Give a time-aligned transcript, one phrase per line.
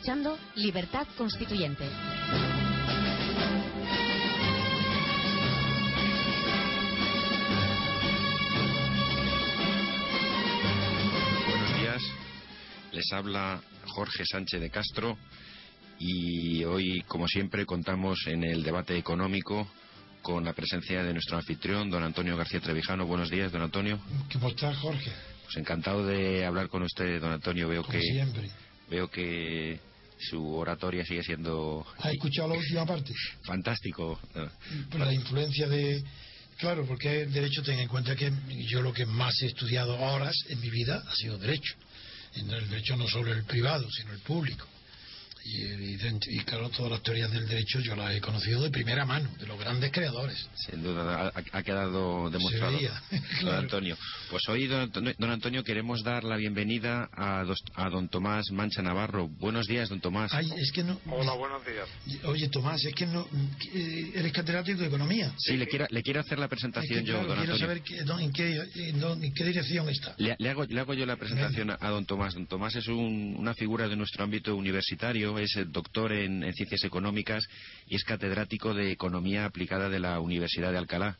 [0.00, 1.84] Escuchando Libertad Constituyente.
[11.46, 12.02] Buenos días,
[12.92, 15.18] les habla Jorge Sánchez de Castro
[15.98, 19.68] y hoy, como siempre, contamos en el debate económico
[20.22, 23.06] con la presencia de nuestro anfitrión, don Antonio García Trevijano.
[23.06, 24.00] Buenos días, don Antonio.
[24.32, 25.12] ¿Cómo está, Jorge?
[25.44, 27.68] Pues encantado de hablar con usted, don Antonio.
[27.68, 28.50] Veo Como que siempre.
[28.88, 29.89] veo que
[30.20, 33.14] su oratoria sigue siendo ¿Has escuchado la última parte?
[33.42, 34.18] fantástico.
[34.90, 36.02] Por la influencia de...
[36.58, 38.30] Claro, porque el derecho, ten en cuenta que
[38.68, 41.74] yo lo que más he estudiado horas en mi vida ha sido derecho.
[42.34, 44.66] El derecho no solo el privado, sino el público.
[45.44, 45.96] Y,
[46.28, 49.46] y claro, todas las teorías del derecho yo las he conocido de primera mano, de
[49.46, 50.48] los grandes creadores.
[50.54, 52.76] Sin duda, ha, ha quedado demostrado.
[52.76, 53.58] veía, Don claro.
[53.58, 53.96] Antonio.
[54.30, 58.50] Pues hoy, don, Antonio- don Antonio, queremos dar la bienvenida a, dos- a don Tomás
[58.50, 59.28] Mancha Navarro.
[59.28, 60.32] Buenos días, don Tomás.
[60.34, 61.00] Ay, es que no...
[61.10, 61.88] Hola, buenos días.
[62.24, 63.26] Oye, Tomás, es que no...
[63.74, 65.32] eh, Eres catedrático de Economía.
[65.38, 67.66] Sí, le quiero, le quiero hacer la Es presentación que, yo, claro, don quiero Antonio.
[67.66, 70.14] saber que- dónde- en, qué, en dónde- en qué dirección está.
[70.18, 72.34] Le, le hago, le hago yo la presentación a, a don Tomás.
[72.34, 76.84] Don Tomás es un- una figura de nuestro ámbito universitario, es doctor en, en ciencias
[76.84, 77.44] económicas
[77.86, 81.18] y es catedrático de economía aplicada de la Universidad de Alcalá.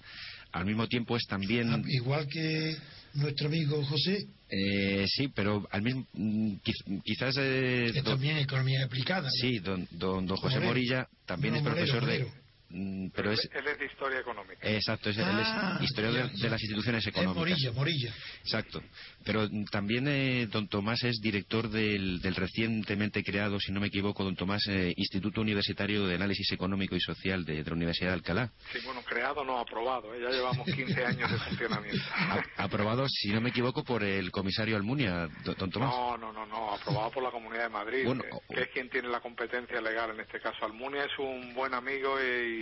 [0.52, 1.70] Al mismo tiempo es también...
[1.72, 2.76] Ah, Igual que
[3.14, 8.84] nuestro amigo José, Eh, sí, pero al mismo mm, quiz- quizás eh, don- también economía
[8.84, 9.22] aplicada.
[9.22, 9.30] ¿no?
[9.30, 10.58] sí, don, don, don José.
[10.58, 12.24] Morilla también No, es profesor Moreno.
[12.26, 12.39] de
[12.70, 14.68] mm, pero es Él es de historia económica.
[14.68, 17.36] exacto, es, él Ah, es historiador ya, de, las instituciones Es económicas.
[17.38, 18.14] Morilla, Morilla.
[18.42, 18.82] Exacto.
[19.24, 23.88] Pero mm, también eh, don Tomás es director del, del recientemente creado, si no me
[23.88, 28.08] equivoco, don Tomás, eh, Instituto Universitario de Análisis Económico y Social de, de la Universidad
[28.10, 28.50] de Alcalá.
[28.72, 30.14] Sí, bueno, creado no aprobado.
[30.14, 30.20] ¿eh?
[30.22, 32.02] Ya llevamos 15 años de funcionamiento.
[32.14, 35.90] A- aprobado, si no me equivoco, por el comisario Almunia, do- don Tomás.
[35.94, 38.68] No, no, no, no, aprobado por la Comunidad de Madrid, Bueno, que, o- que es
[38.68, 40.64] quien tiene la competencia legal en este caso.
[40.64, 42.59] Almunia es un buen amigo y,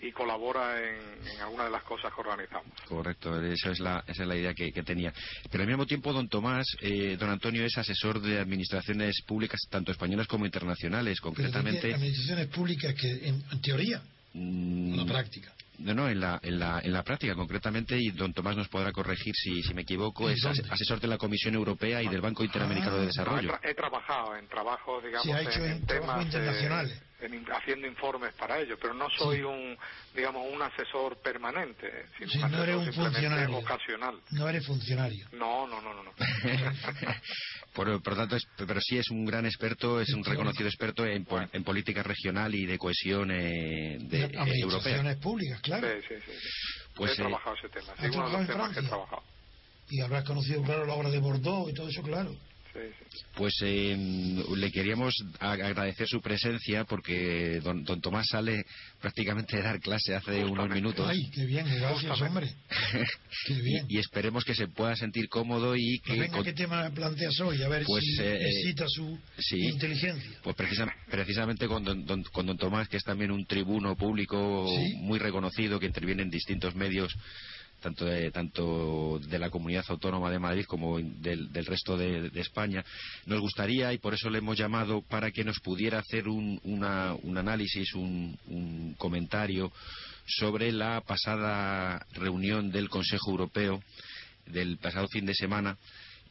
[0.00, 2.66] y colabora en, en algunas de las cosas que organizamos.
[2.86, 5.12] Correcto, esa es la, esa es la idea que, que tenía.
[5.50, 9.92] Pero al mismo tiempo, don Tomás, eh, don Antonio es asesor de administraciones públicas, tanto
[9.92, 11.94] españolas como internacionales, concretamente.
[11.94, 14.02] administraciones públicas que en, en teoría,
[14.34, 15.52] mm, en la práctica.
[15.78, 18.92] No, no, en la, en, la, en la práctica concretamente, y don Tomás nos podrá
[18.92, 20.62] corregir si, si me equivoco, ¿En es dónde?
[20.70, 23.00] asesor de la Comisión Europea y del Banco Interamericano de Ah.
[23.00, 23.48] No, he, Desarrollo.
[23.54, 27.02] tra- he trabajado en trabajos, digamos, Sí, ha hecho en trabajos temas internacionales.
[27.24, 29.76] En haciendo informes para ello, pero no soy un,
[30.14, 33.56] digamos, un asesor permanente, sino Sí, un no eres un funcionario.
[33.56, 34.20] ocasional.
[34.30, 35.26] No eres funcionario.
[35.32, 36.02] No, no, no, no.
[36.02, 36.12] no.
[37.74, 41.06] por, por lo tanto, es- pero sí es un gran experto, es un reconocido experto
[41.06, 44.42] en, pol- en política regional y de cohesión eh, de, eh, europea.
[44.42, 45.88] administraciones públicas, claro.
[45.88, 46.32] Sí, sí, sí.
[46.32, 46.48] sí.
[46.94, 47.92] Pues, he eh, trabajado ese tema.
[47.92, 48.88] ¿ha Sí, uno de trabajado los en temas que he Francia?
[48.88, 49.22] trabajado.
[49.90, 52.34] Y habrás conocido, claro, la obra de Bordeaux y todo eso, claro.
[53.36, 53.96] Pues eh,
[54.56, 58.64] le queríamos agradecer su presencia porque don, don Tomás sale
[59.00, 61.06] prácticamente de dar clase hace unos minutos.
[61.08, 62.26] Ay, qué bien, gracias, Justamente.
[62.28, 63.06] hombre.
[63.46, 63.86] Qué bien.
[63.88, 66.90] y, y esperemos que se pueda sentir cómodo y Pues que venga, con- ¿qué tema
[66.90, 67.62] planteas hoy?
[67.62, 69.58] A ver Pues, si eh, excita su sí.
[69.68, 70.30] inteligencia.
[70.42, 74.66] Pues precisa- precisamente con don, don- con don Tomás, que es también un tribuno público
[74.68, 74.94] Sí.
[74.98, 77.14] muy reconocido, que interviene en distintos medios,
[77.84, 82.40] tanto de, tanto de la comunidad autónoma de Madrid como del, del resto de, de
[82.40, 82.82] España,
[83.26, 87.14] nos gustaría, y por eso le hemos llamado, para que nos pudiera hacer un, una-
[87.22, 89.70] un análisis, un, un comentario
[90.26, 93.82] sobre la pasada reunión del Consejo Europeo
[94.46, 95.76] del pasado fin de semana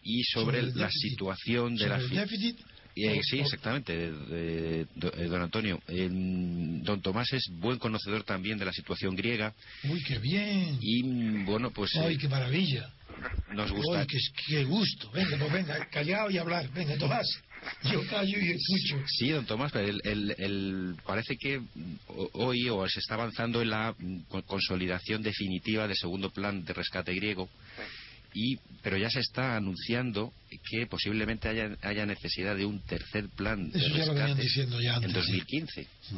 [0.04, 1.12] y sobre, la déficit.
[1.12, 2.60] situación de Sobre la el fi- déficit,
[2.96, 5.82] eh, sí, exactamente, de- eh, don Antonio.
[5.88, 9.54] Eh, don Tomás es buen conocedor también de la situación griega
[9.84, 10.78] Uy, qué bien.
[10.82, 11.02] y,
[11.44, 12.92] bueno, pues eh, Ay, qué maravilla.
[13.54, 14.02] nos gusta.
[14.02, 14.18] Uy, qué,
[14.48, 15.10] qué gusto.
[15.12, 16.70] Venga, pues venga, callado y hablar.
[16.74, 17.28] Venga, Tomás.
[17.90, 19.02] Yo callo y escucho.
[19.08, 21.62] Sí, don Tomás, pero el- el- el- parece que
[22.08, 23.96] ho- hoy o se está avanzando en la
[24.28, 27.50] co- consolidación definitiva del segundo plan de rescate griego.
[28.34, 30.34] Y, pero ya se está anunciando
[30.70, 34.96] que posiblemente haya, haya necesidad de un tercer plan de Eso ya lo diciendo ya
[34.96, 35.10] antes.
[35.10, 35.32] en sí.
[35.32, 35.84] 2015.
[36.02, 36.18] Sí.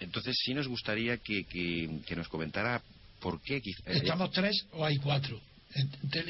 [0.00, 2.82] Entonces sí nos gustaría que, que- que nos comentara
[3.20, 3.60] ¿Por qué?
[3.86, 5.40] ¿Estamos tres o hay cuatro?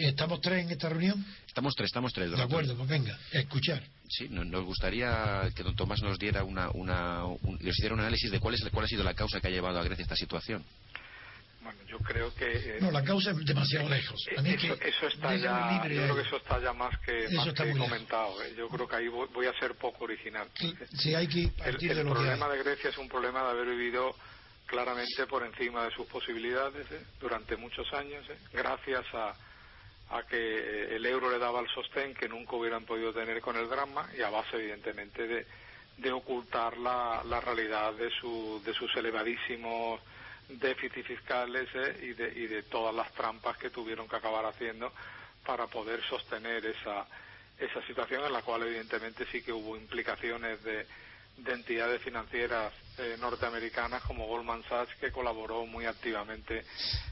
[0.00, 1.24] ¿Estamos tres en esta reunión?
[1.46, 2.30] Estamos tres, estamos tres.
[2.30, 3.82] De acuerdo, pues venga, escuchar.
[4.08, 8.38] Sí, nos gustaría que don Tomás nos diera una, una un, hiciera un análisis de
[8.40, 10.64] cuál, es, cuál ha sido la causa que ha llevado a Grecia a esta situación.
[11.66, 12.46] Bueno, yo creo que...
[12.46, 14.24] Eh, no, la causa es demasiado lejos.
[14.28, 18.40] eso, está ya, yo creo que eso está ya más que, más que comentado.
[18.44, 18.54] ¿eh?
[18.56, 20.48] Yo creo que ahí voy, a ser poco original.
[20.54, 24.14] Sí, hay que partir el, el problema de Grecia es un problema de haber vivido
[24.66, 27.04] claramente por encima de sus posibilidades ¿eh?
[27.20, 29.34] durante muchos años, gracias a,
[30.10, 33.68] a que el euro le daba el sostén que nunca hubieran podido tener con el
[33.68, 35.46] drama y a base, evidentemente, de,
[35.96, 40.00] de ocultar la, la realidad de, su, de sus elevadísimos
[40.48, 41.98] déficits fiscales ¿eh?
[42.02, 44.92] y, de, y de todas las trampas que tuvieron que acabar haciendo
[45.44, 47.06] para poder sostener esa,
[47.58, 50.86] esa situación en la cual evidentemente sí que hubo implicaciones de,
[51.38, 56.64] de entidades financieras eh, norteamericanas como Goldman Sachs que colaboró muy activamente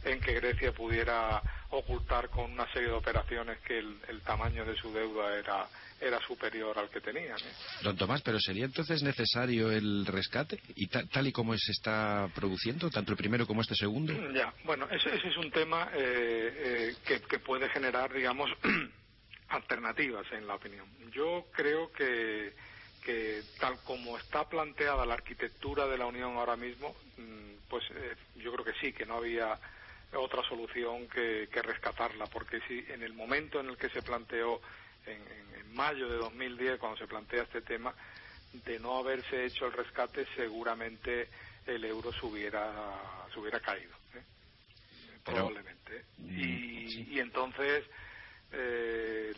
[0.05, 4.93] en que Grecia pudiera ocultar con una serie de operaciones que el tamaño de su
[4.93, 5.69] deuda era
[6.01, 7.39] era superior al que tenían.
[7.39, 7.53] ¿eh?
[7.83, 10.61] Don Tomás, pero ¿sería entonces necesario el rescate?
[10.75, 14.13] ¿Y tal y como se está produciendo, tanto el primero como este segundo?
[14.33, 18.51] Ya, bueno, ese, ese es un tema eh, eh, que, que, puede generar, digamos,
[19.49, 20.87] alternativas en la opinión.
[21.13, 22.53] Yo creo que,
[23.05, 27.85] que tal como está planteada la arquitectura de la Unión ahora mismo, mm, pues
[28.37, 29.59] yo creo que sí, que no había
[30.17, 34.61] otra solución que, que rescatarla, porque si en el momento en el que se planteó
[35.07, 37.95] en, en, mayo de 2010, cuando se plantea este tema,
[38.53, 41.29] de no haberse hecho el rescate, seguramente
[41.67, 43.93] el euro se hubiera, se hubiera caído.
[44.15, 44.23] ¿eh?
[45.25, 46.05] Probablemente.
[46.19, 47.85] Mm, y, y, entonces.
[48.57, 49.33] Eh,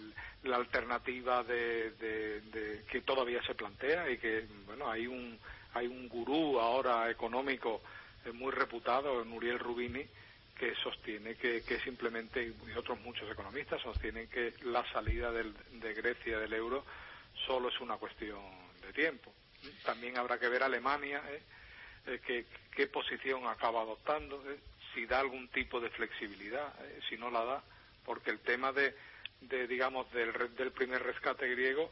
[0.47, 5.39] la alternativa de, de, de, que todavía se plantea y que bueno hay un
[5.75, 7.83] hay un gurú ahora económico
[8.25, 10.07] eh, muy reputado Nuriel Rubini
[10.59, 15.95] que sostiene que, que simplemente, y otros muchos economistas sostienen que la salida del, de
[15.95, 16.85] Grecia del euro
[17.47, 18.41] solo es una cuestión
[18.81, 19.33] de tiempo.
[19.85, 21.43] También habrá que ver Alemania, ¿eh?
[22.07, 24.59] eh qué posición acaba adoptando, ¿eh?
[24.95, 27.01] si da algún tipo de flexibilidad, ¿eh?
[27.09, 27.65] si no la da,
[28.05, 28.95] porque el tema de,
[29.43, 31.91] de digamos, del, del primer rescate griego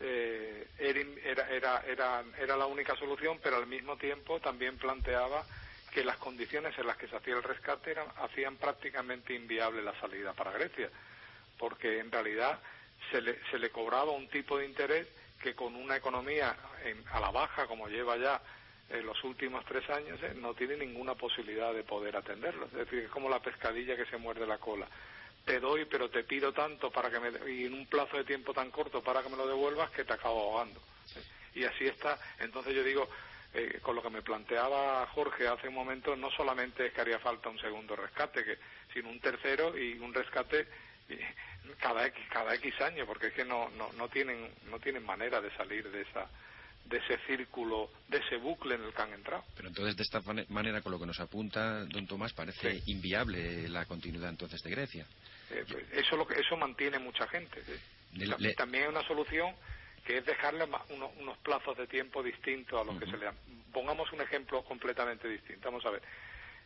[0.00, 5.44] eh, era, era, era, era la única solución, pero al mismo tiempo también planteaba
[5.92, 9.98] que las condiciones en las que se hacía el rescate eran, hacían prácticamente inviable la
[10.00, 10.90] salida para Grecia,
[11.58, 12.58] porque en realidad
[13.10, 15.06] se le, se le cobraba un tipo de interés
[15.42, 18.40] que con una economía en, a la baja como lleva ya
[18.88, 22.66] en los últimos tres años eh, no tiene ninguna posibilidad de poder atenderlo.
[22.66, 24.86] Es decir, es como la pescadilla que se muerde la cola.
[25.44, 28.54] Te doy, pero te pido tanto para que me, y en un plazo de tiempo
[28.54, 30.80] tan corto para que me lo devuelvas que te acabo ahogando.
[31.54, 32.18] Y así está.
[32.38, 33.08] Entonces yo digo,
[33.54, 37.18] eh, con lo que me planteaba Jorge hace un momento, no solamente es que haría
[37.18, 38.58] falta un segundo rescate, que,
[38.92, 40.66] sino un tercero y un rescate
[41.78, 45.40] cada X, cada X años, porque es que no, no, no, tienen, no tienen manera
[45.40, 46.28] de salir de esa
[46.84, 49.44] de ese círculo, de ese bucle en el que han entrado.
[49.56, 53.84] Pero entonces, de esta manera, con lo que nos apunta don Tomás, parece inviable la
[53.86, 55.06] continuidad entonces de Grecia.
[55.50, 57.62] Eh, pues, eso, lo que, eso mantiene mucha gente.
[58.56, 59.54] También hay una solución
[60.04, 60.66] que es dejarle
[61.18, 63.36] unos, plazos de tiempo distintos a los que se le dan.
[63.72, 65.68] Pongamos un ejemplo completamente distinto.
[65.68, 66.02] Vamos a ver.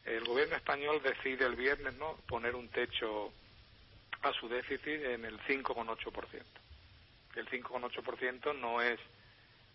[0.05, 3.33] El gobierno español decide el viernes no poner un techo
[4.23, 6.43] a su déficit en el 5,8%.
[7.35, 8.99] El 5,8% no es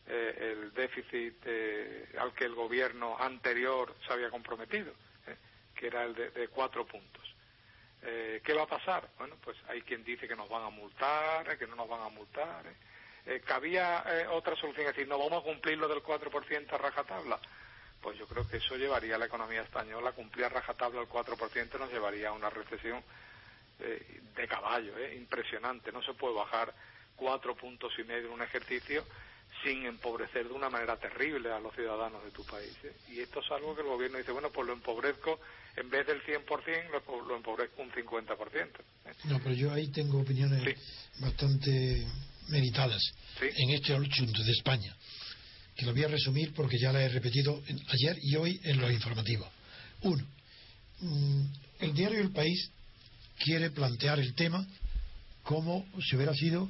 [0.08, 4.92] eh, el déficit eh, al que el gobierno anterior se había comprometido,
[5.28, 5.36] eh,
[5.76, 7.22] que era el de, de cuatro puntos.
[8.02, 9.08] ¿Qué va a pasar?
[9.20, 12.10] Bueno, pues hay quien dice que nos van a multar, que no nos van a
[12.10, 12.66] multar
[13.26, 14.88] eh, ¿cabía eh, otra solución?
[14.88, 17.40] Es decir, ¿no vamos a cumplir lo del 4% a rajatabla?
[18.02, 21.80] Pues yo creo que eso llevaría a la economía española, cumplir a rajatabla el 4%
[21.80, 23.04] nos llevaría a una recesión
[23.80, 25.92] eh, de caballo, eh, impresionante.
[25.92, 26.74] No se puede bajar
[27.16, 29.06] cuatro puntos y medio en un ejercicio
[29.64, 32.74] sin empobrecer de una manera terrible a los ciudadanos de tu país.
[32.84, 32.96] ¿eh?
[33.10, 35.40] Y esto es algo que el gobierno dice, bueno, pues lo empobrezco,
[35.76, 38.66] en vez del 100%, lo, lo empobrezco un 50%.
[39.06, 39.14] ¿eh?
[39.26, 41.22] No, pero yo ahí tengo opiniones sí.
[41.22, 42.08] bastante
[42.52, 43.02] meditadas
[43.40, 43.46] ¿Sí?
[43.58, 44.96] en este asunto de España,
[45.76, 48.92] que lo voy a resumir porque ya la he repetido ayer y hoy en los
[48.92, 49.50] informativos.
[50.02, 50.26] Uno,
[51.00, 51.46] mmm,
[51.80, 52.70] el diario El País
[53.40, 54.66] quiere plantear el tema
[55.44, 56.70] como si hubiera sido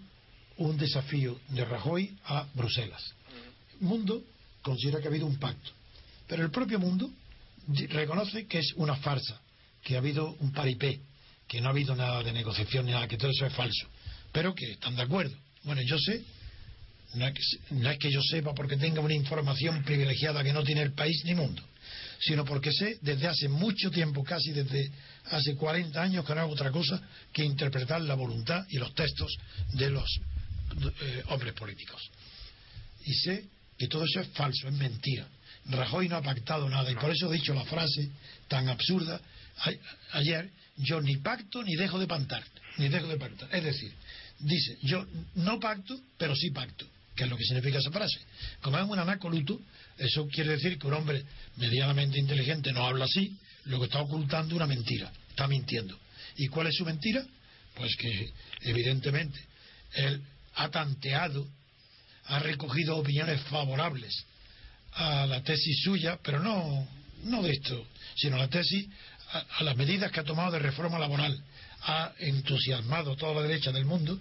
[0.57, 3.13] un desafío de Rajoy a Bruselas.
[3.79, 4.23] El mundo
[4.61, 5.71] considera que ha habido un pacto,
[6.27, 7.11] pero el propio mundo
[7.89, 9.41] reconoce que es una farsa,
[9.83, 11.01] que ha habido un paripé,
[11.47, 13.88] que no ha habido nada de negociación ni nada, que todo eso es falso,
[14.31, 15.35] pero que están de acuerdo.
[15.63, 16.24] Bueno, yo sé,
[17.15, 20.63] no es, que, no es que yo sepa porque tenga una información privilegiada que no
[20.63, 21.62] tiene el país ni mundo,
[22.20, 24.91] sino porque sé desde hace mucho tiempo, casi desde
[25.25, 27.01] hace 40 años, que no hago otra cosa
[27.34, 29.36] que interpretar la voluntad y los textos
[29.74, 30.20] de los
[31.01, 32.01] eh, hombres políticos.
[33.06, 33.46] Y sé
[33.77, 35.27] que todo eso es falso, es mentira.
[35.65, 38.10] Rajoy no ha pactado nada y por eso he dicho la frase
[38.48, 39.22] tan absurda
[40.13, 42.44] ayer, yo ni pacto ni dejo de pactar,
[42.77, 43.53] ni dejo de pactar.
[43.53, 43.94] Es decir,
[44.43, 45.05] dice, yo
[45.36, 48.19] no pacto, pero sí pacto, que es lo que significa esa frase.
[48.62, 49.60] Como es un anacoluto,
[49.98, 51.24] eso quiere decir que un hombre
[51.57, 55.98] medianamente inteligente no habla así, lo que está ocultando una mentira, está mintiendo.
[56.38, 57.24] ¿Y cuál es su mentira?
[57.75, 58.31] Pues que
[58.62, 59.39] evidentemente
[59.93, 60.21] él
[60.55, 61.48] ha tanteado,
[62.25, 64.25] ha recogido opiniones favorables
[64.93, 66.88] a la tesis suya, pero no,
[67.24, 68.88] no de esto, sino la tesis
[69.31, 71.41] a, las medidas que ha tomado de reforma laboral.
[71.83, 74.19] Ha entusiasmado a toda la derecha del mundo, a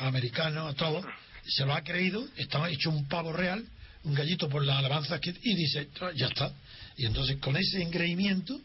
[0.00, 1.04] americanos, a todos,
[1.46, 3.64] se lo ha creído, está hecho un pavo real,
[4.04, 6.52] un gallito por las alabanzas que, y dice, ya está.
[6.96, 8.60] Y entonces con ese engreimiento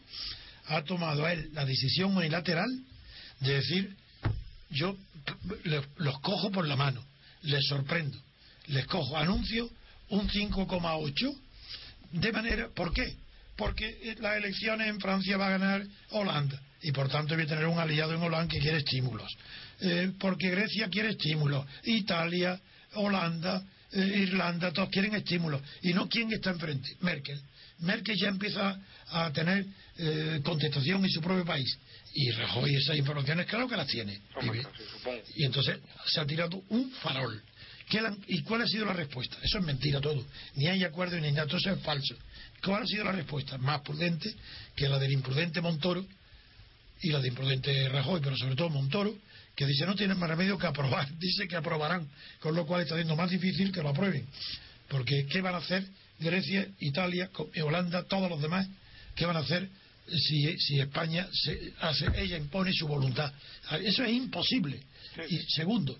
[0.66, 2.68] ha tomado a él la decisión unilateral
[3.40, 3.96] de decir,
[4.70, 4.96] yo
[5.96, 7.04] los cojo por la mano,
[7.42, 8.18] les sorprendo,
[8.66, 9.70] les cojo, anuncio
[10.08, 11.36] un 5,8
[12.12, 13.16] de manera, ¿por qué?
[13.56, 17.66] Porque las elecciones en Francia va a ganar Holanda y por tanto voy a tener
[17.66, 19.34] un aliado en Holanda que quiere estímulos.
[19.80, 22.60] Eh, porque Grecia quiere estímulos, Italia,
[22.94, 23.62] Holanda,
[23.92, 25.60] eh, Irlanda, todos quieren estímulos.
[25.82, 26.96] ¿Y no quién está enfrente?
[27.00, 27.40] Merkel.
[27.80, 29.66] Merkel ya empieza a tener
[29.98, 31.78] eh, contestación en su propio país.
[32.14, 34.20] Y Rajoy esas informaciones, claro que las tiene.
[35.36, 37.42] y entonces se ha tirado un farol.
[38.28, 39.36] ¿Y cuál ha sido la respuesta?
[39.42, 40.24] Eso es mentira todo.
[40.54, 42.14] Ni hay acuerdo ni nada, todo eso es falso.
[42.64, 43.58] ¿Cuál ha sido la respuesta?
[43.58, 44.34] Más prudente
[44.74, 46.04] que la del imprudente Montoro
[47.02, 49.14] y la del imprudente Rajoy, pero sobre todo Montoro,
[49.54, 52.08] que dice no tienen más remedio que aprobar, dice que aprobarán,
[52.40, 54.26] con lo cual está siendo más difícil que lo aprueben.
[54.88, 55.84] Porque ¿qué van a hacer
[56.18, 57.30] Grecia, Italia,
[57.62, 58.66] Holanda, todos los demás?
[59.14, 59.68] ¿Qué van a hacer
[60.08, 63.32] si, si España se hace, ella impone su voluntad?
[63.82, 64.80] Eso es imposible.
[65.28, 65.98] Y segundo,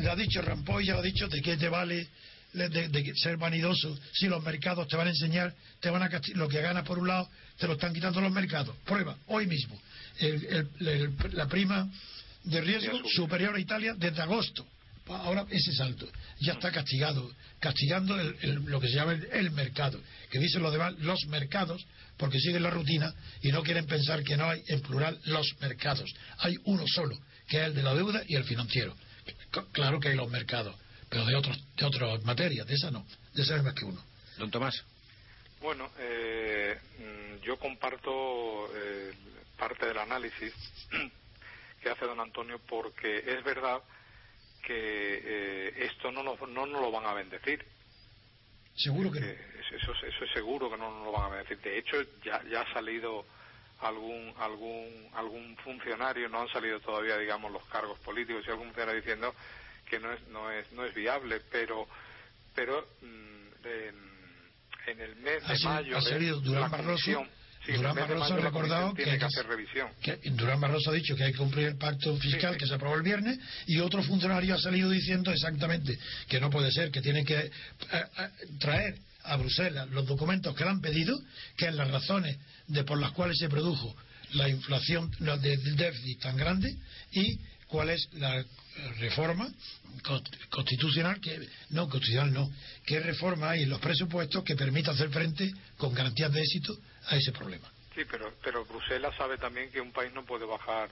[0.00, 2.08] le ha dicho Rampoy, ya lo ha dicho, de qué te vale
[2.52, 6.60] de, ser vanidoso si los mercados te van a enseñar, te van a lo que
[6.60, 8.74] ganas por un lado, te lo están quitando los mercados.
[8.84, 9.78] Prueba, hoy mismo,
[11.32, 11.90] la prima
[12.48, 14.66] de riesgo superior a Italia desde agosto.
[15.06, 16.06] Ahora ese salto
[16.40, 20.00] ya está castigado, castigando lo que se llama el, mercado,
[20.30, 21.86] que dicen los demás los mercados,
[22.18, 26.12] porque siguen la rutina y no quieren pensar que no hay en plural los mercados.
[26.38, 28.94] Hay uno solo, que es el de la deuda y el financiero.
[29.72, 30.76] Claro que hay los mercados,
[31.08, 34.02] pero de otros de otras materias, de esa no, de esa es más que uno.
[34.36, 34.84] Don Tomás.
[35.60, 39.12] Bueno, eh, mm, yo comparto eh,
[39.58, 40.52] parte del análisis
[41.80, 43.82] que hace don Antonio porque es verdad
[44.62, 44.74] que
[45.24, 47.64] eh, esto no nos, no nos lo van a bendecir.
[48.74, 49.26] Seguro que no.
[49.26, 51.58] Eso, eso, es seguro que no nos lo van a bendecir.
[51.60, 53.24] De hecho, ya, ya ha salido
[53.80, 59.00] algún algún algún funcionario no han salido todavía digamos los cargos políticos y algún funcionario
[59.00, 59.34] diciendo
[59.88, 61.86] que no es no es no es viable pero
[62.54, 63.66] pero mm,
[64.88, 66.72] en, el mes de mayo ha salido Durán
[67.76, 69.90] Durán Barroso ha recordado que, hay que, hacer revisión.
[70.36, 73.02] Durán Barroso ha dicho que hay que cumplir el pacto fiscal que se aprobó el
[73.02, 75.98] viernes y otro funcionario ha salido diciendo exactamente
[76.28, 77.50] que no puede ser, que tienen que eh,
[77.92, 81.18] eh, traer a Bruselas los documentos que le han pedido,
[81.56, 83.94] que es las razones de por las cuales se produjo
[84.32, 86.74] la inflación del déficit tan grande
[87.12, 88.44] y cuál es la
[88.98, 89.48] reforma
[90.50, 92.50] constitucional que no constitucional no
[92.84, 96.78] qué reforma hay en los presupuestos que permita hacer frente con garantías de éxito
[97.08, 100.90] a ese problema sí pero pero Bruselas sabe también que un país no puede bajar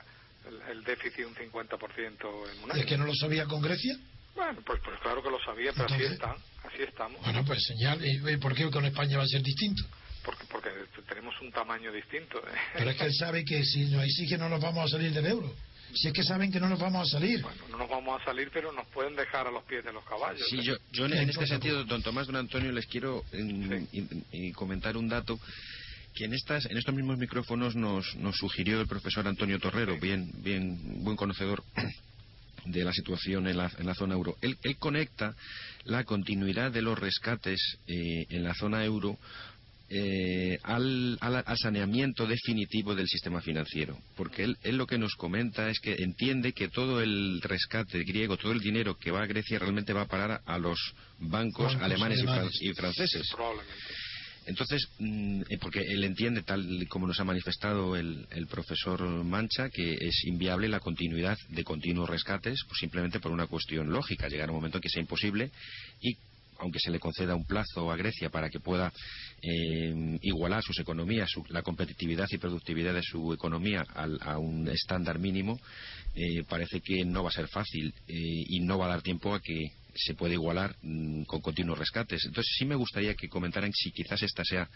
[0.70, 3.96] el, déficit un 50% en un año es que no lo sabía con Grecia
[4.36, 7.20] bueno, pues, pues claro que lo sabía, pero así está, así estamos.
[7.22, 9.82] Bueno, pues señal, ¿y por qué con España va a ser distinto?
[10.22, 10.70] Porque, porque
[11.08, 12.38] tenemos un tamaño distinto.
[12.38, 12.52] ¿eh?
[12.74, 15.26] Pero es que él sabe que si nos exige no nos vamos a salir del
[15.26, 15.54] euro.
[15.94, 17.40] Si es que saben que no nos vamos a salir.
[17.40, 20.04] Bueno, no nos vamos a salir, pero nos pueden dejar a los pies de los
[20.04, 20.46] caballos.
[20.50, 23.24] Sí, yo, yo en, este sentido, don Tomás, don Antonio, les quiero
[24.54, 25.38] comentar un dato
[26.16, 30.30] que en estas en estos mismos micrófonos nos, nos sugirió el profesor Antonio Torrero, bien
[30.42, 31.62] bien buen conocedor
[32.64, 34.36] de la situación en la, en la zona euro.
[34.40, 35.34] Él, conecta
[35.84, 39.18] la continuidad de los rescates eh, en la zona euro
[39.88, 41.16] eh, al,
[41.56, 43.96] saneamiento definitivo del sistema financiero.
[44.16, 48.36] Porque él, él, lo que nos comenta es que entiende que todo el rescate griego,
[48.36, 50.78] todo el dinero que va a Grecia realmente va a parar a, los
[51.20, 52.20] bancos, alemanes,
[52.60, 53.28] Y, franceses.
[54.46, 59.94] Entonces, mm, eh, porque él entiende, tal como nos ha manifestado el, profesor Mancha, que
[59.94, 64.28] es inviable la continuidad de continuos rescates, pues simplemente por una cuestión lógica.
[64.28, 65.50] Llegará un momento en que sea imposible
[66.00, 66.16] y
[66.58, 68.90] aunque se le conceda un plazo a Grecia para que pueda
[69.42, 75.60] eh, igualar sus economías, la competitividad y productividad de su economía a un estándar mínimo,
[76.14, 79.40] eh, parece que no va a ser fácil y no va a dar tiempo a
[79.40, 82.24] que se pueda igualar mm, con continuos rescates.
[82.24, 84.68] Entonces sí me gustaría que comentaran si quizás esta sea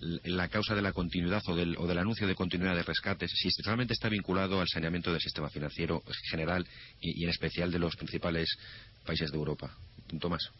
[0.00, 3.48] la causa de la continuidad o del, o del anuncio de continuidad de rescates, si
[3.62, 6.66] realmente está vinculado al saneamiento del sistema financiero general
[7.00, 8.48] y, en especial de los principales
[9.04, 9.70] países de Europa.
[10.20, 10.50] Tomás.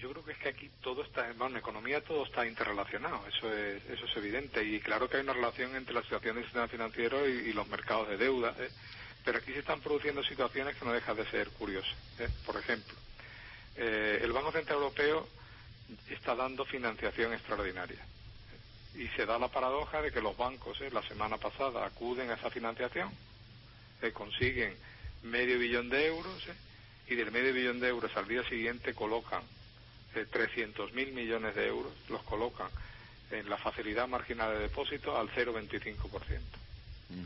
[0.00, 3.52] Yo creo que es que aquí todo está, bueno, en economía todo está interrelacionado, eso
[3.52, 6.68] es, eso es evidente, y claro que hay una relación entre la situación del sistema
[6.68, 8.68] financiero y, los mercados de deuda, ¿eh?
[9.24, 11.96] pero aquí se están produciendo situaciones que no dejan de ser curiosas.
[12.18, 12.28] ¿eh?
[12.44, 12.94] Por ejemplo,
[13.78, 15.26] eh, el Banco Central Europeo
[16.10, 18.04] está dando financiación extraordinaria.
[18.94, 22.34] Y se da la paradoja de que los bancos eh, la semana pasada acuden a
[22.34, 23.10] esa financiación,
[24.02, 24.74] eh, consiguen
[25.22, 26.54] medio billón de euros eh,
[27.08, 29.42] y del medio billón de euros al día siguiente colocan
[30.14, 32.68] 300.000 mil millones de euros, los colocan
[33.30, 36.40] en la facilidad marginal de depósito al 0,25%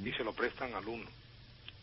[0.05, 1.07] y se lo prestan al 1%.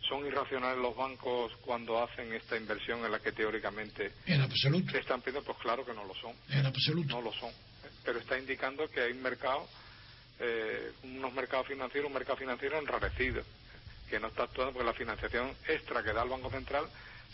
[0.07, 4.97] ¿Son irracionales los bancos cuando hacen esta inversión en la que teóricamente en absoluto.
[4.97, 5.43] están pidiendo?
[5.43, 6.33] Pues claro que no lo son.
[6.49, 7.15] En absoluto.
[7.15, 7.51] No lo son
[8.03, 9.67] pero está indicando que hay un mercado,
[10.39, 13.43] eh, unos mercados financieros, un mercado financiero enrarecido,
[14.09, 16.85] que no está actuando porque la financiación extra que da el Banco Central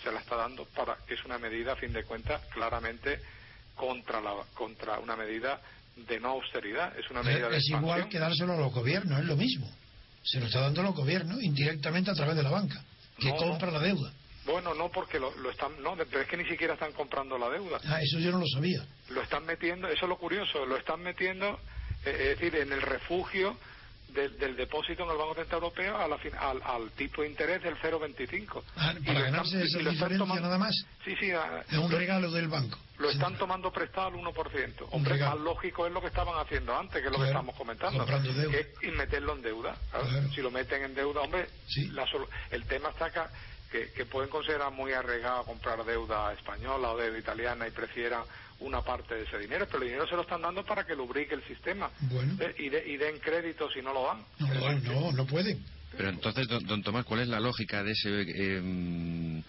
[0.03, 3.21] se la está dando para, que es una medida, a fin de cuentas, claramente
[3.75, 5.61] contra, la, contra una medida
[5.95, 9.25] de no austeridad, es una medida de Es igual que dárselo a los gobiernos, es
[9.25, 9.71] lo mismo.
[10.25, 12.83] Se lo está dando los gobiernos indirectamente a través de la banca,
[13.19, 14.11] que compra la deuda.
[14.45, 17.79] Bueno, no, porque lo, están, no, pero es que ni siquiera están comprando la deuda.
[17.85, 18.85] Ah, eso yo no lo sabía.
[19.09, 21.59] Lo están metiendo, eso es lo curioso, lo están metiendo,
[22.05, 23.57] eh, es decir, en el refugio
[24.15, 28.63] del, depósito en el Banco Central Europeo al, al, tipo de interés del 0,25.
[28.77, 30.73] Ah, para ganarse esa diferencia nada más.
[31.03, 31.31] Sí, sí.
[31.71, 32.79] Es un regalo del banco.
[32.97, 34.87] Lo están tomando prestado al 1%.
[34.91, 38.05] Hombre, más lógico es lo que estaban haciendo antes, que es lo que estamos comentando.
[38.05, 39.75] Que es, y meterlo en deuda.
[40.33, 41.47] Si lo meten en deuda, hombre,
[42.51, 43.29] el tema está acá
[43.95, 48.23] que, pueden considerar muy arriesgado comprar deuda española o deuda italiana y prefieran
[48.59, 51.35] una parte de ese dinero, pero el dinero se lo están dando para que lubrique
[51.35, 51.89] el sistema
[52.39, 54.23] eh, y, y, den crédito si no lo dan.
[54.39, 55.63] No, no, no pueden.
[55.97, 58.21] Pero entonces, don, Tomás, ¿cuál es la lógica de ese...
[58.21, 59.43] Em,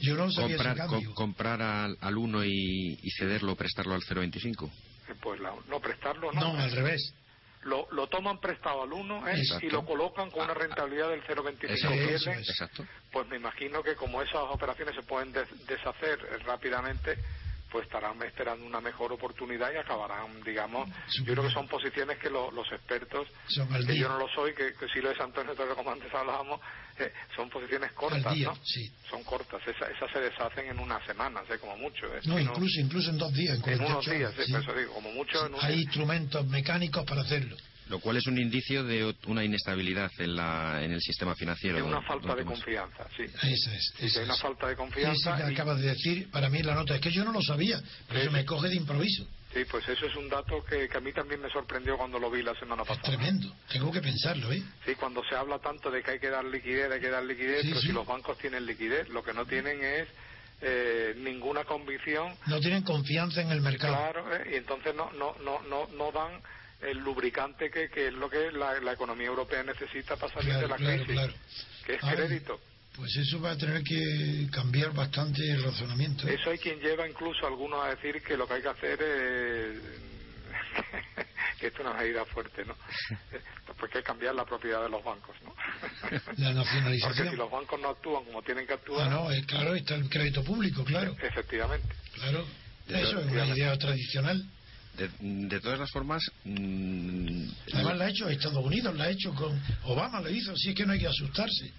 [0.00, 0.76] Yo no comprar,
[1.14, 4.70] comprar al, al 1 y, y, cederlo, prestarlo al 0,25?
[5.08, 6.40] Eh, pues no, prestarlo no.
[6.40, 7.14] No, al revés
[7.64, 9.42] lo, lo toman prestado al uno ¿eh?
[9.62, 12.38] y lo colocan con una ah, rentabilidad del 0,25.
[12.38, 12.86] Exacto.
[13.10, 15.32] Pues me imagino que como esas operaciones se pueden
[15.66, 17.18] deshacer rápidamente,
[17.74, 22.30] pues estarán esperando una mejor oportunidad y acabarán, digamos, yo creo que son posiciones que
[22.30, 23.26] los expertos,
[23.84, 26.60] que yo no lo soy, que, si lo es Antonio, como antes hablábamos,
[27.00, 28.56] eh, son posiciones cortas, ¿no?
[29.10, 31.58] Son cortas, esas se deshacen en unas semanas, ¿eh?
[31.58, 32.06] como mucho.
[32.14, 32.20] ¿eh?
[32.26, 33.58] No, incluso, incluso en dos días.
[33.66, 35.50] En, unos días, eso digo, como mucho.
[35.60, 37.56] Hay instrumentos mecánicos para hacerlo.
[37.88, 41.76] Lo cual es un indicio de una inestabilidad en, la, en el sistema financiero.
[41.76, 43.24] De una falta de confianza, sí.
[43.24, 43.94] Esa es.
[43.98, 45.34] Esa una falta de confianza.
[45.34, 47.82] Eso que acabas de decir, para mí la nota es que yo no lo sabía,
[48.08, 49.26] pero eso me coge de improviso.
[49.52, 52.42] Sí, pues eso es un dato que, a mí también me sorprendió cuando lo vi
[52.42, 53.12] la semana pasada.
[53.12, 54.60] Es tremendo, tengo que pensarlo, ¿eh?
[54.84, 57.62] Sí, cuando se habla tanto de que hay que dar liquidez, hay que dar liquidez,
[57.62, 60.08] pero si los bancos tienen liquidez, lo que no tienen es
[60.60, 62.34] eh, ninguna convicción.
[62.46, 63.94] No tienen confianza en el mercado.
[63.94, 64.50] Claro, ¿eh?
[64.52, 66.40] y entonces no, no, no, no, no dan
[66.84, 70.76] el lubricante que, que es lo que la, economía europea necesita para salir de la
[70.76, 71.20] crisis,
[71.86, 72.60] que es crédito.
[72.96, 76.28] Pues eso va a tener que cambiar bastante el razonamiento.
[76.28, 79.02] Eso hay quien lleva incluso a algunos a decir que lo que hay que hacer
[79.02, 79.80] es
[81.58, 82.76] que esto es una medida fuerte, ¿no?
[83.76, 85.52] Pues que hay que cambiar la propiedad de los bancos, ¿no?
[86.38, 87.16] La nacionalización.
[87.16, 89.08] Porque si los bancos no actúan como tienen que actuar...
[89.08, 91.14] Ah, no, es, claro, está el crédito público, claro.
[91.20, 91.88] Efectivamente.
[92.14, 92.46] Claro,
[92.86, 94.48] eso es una idea tradicional.
[94.96, 96.22] De, todas las formas.
[96.44, 99.60] Mmm, Además, la ha hecho Estados Unidos, la ha hecho con.
[99.84, 101.72] Obama lo hizo, así es que no hay que asustarse.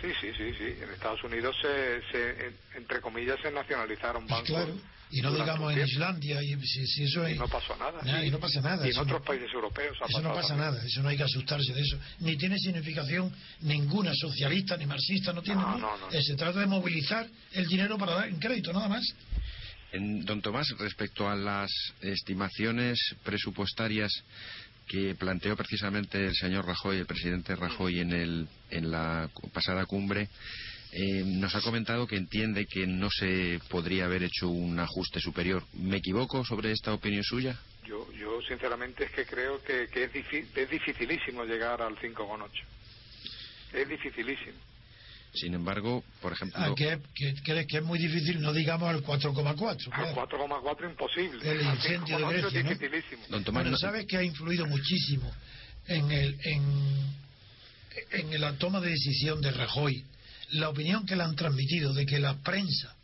[0.00, 0.82] Sí, sí, sí, sí.
[0.82, 4.48] En Estados Unidos, se, se entre comillas, se nacionalizaron bancos.
[4.48, 4.74] claro.
[5.12, 8.24] Y no digamos en Islandia, y, si, eso y no pasó nada.
[8.24, 8.86] Y no pasa nada.
[8.86, 9.94] Y en otros países europeos.
[10.08, 11.98] eso no pasa nada, eso no hay que asustarse de eso.
[12.20, 15.60] Ni tiene significación ninguna socialista ni marxista, no tiene.
[15.60, 16.10] No, no, no.
[16.10, 19.04] Se trata de movilizar el dinero para dar en crédito, nada más.
[19.92, 24.10] En, don Tomás, respecto a las estimaciones presupuestarias
[24.88, 30.28] que planteó precisamente el señor Rajoy, el presidente Rajoy, en, el, en la pasada cumbre,
[30.92, 35.64] eh, nos ha comentado que entiende que no se podría haber hecho un ajuste superior.
[35.74, 37.58] ¿Me equivoco sobre esta opinión suya?
[37.84, 40.10] Yo, yo sinceramente es que creo que, es,
[40.54, 42.50] es dificilísimo llegar al 5,8.
[43.72, 44.71] Es dificilísimo.
[45.34, 46.60] Sin embargo, por ejemplo...
[46.60, 49.88] Ah, que, que, que, es muy difícil, no digamos al 4,4.
[49.92, 51.50] Al 4,4 imposible.
[51.50, 53.22] El incendio de Grecia, es dificilísimo.
[53.30, 55.32] Don Tomás, bueno, ¿sabes que ha influido muchísimo
[55.86, 56.62] en, el, en,
[58.10, 60.04] en la toma de decisión de Rajoy?
[60.50, 62.94] La opinión que le han transmitido de que la prensa